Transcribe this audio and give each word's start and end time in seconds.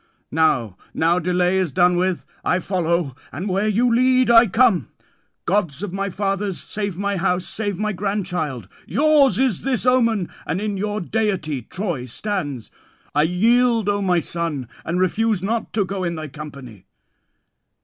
"Now, 0.31 0.77
now 0.95 1.19
delay 1.19 1.59
is 1.59 1.71
done 1.71 1.95
with: 1.95 2.25
I 2.43 2.57
follow, 2.57 3.15
and 3.31 3.47
where 3.47 3.67
you 3.67 3.93
lead, 3.95 4.31
I 4.31 4.47
come. 4.47 4.87
Gods 5.45 5.83
of 5.83 5.93
my 5.93 6.09
fathers, 6.09 6.59
save 6.59 6.97
my 6.97 7.17
house, 7.17 7.45
save 7.45 7.77
my 7.77 7.93
grandchild. 7.93 8.67
Yours 8.87 9.37
is 9.37 9.61
this 9.61 9.85
omen, 9.85 10.31
and 10.47 10.59
in 10.59 10.75
your 10.75 11.01
deity 11.01 11.61
Troy 11.61 12.07
stands. 12.07 12.71
I 13.13 13.21
yield, 13.21 13.87
O 13.89 14.01
my 14.01 14.17
son, 14.19 14.67
and 14.83 14.99
refuse 14.99 15.43
not 15.43 15.71
to 15.73 15.85
go 15.85 16.03
in 16.03 16.15
thy 16.15 16.29
company." 16.29 16.87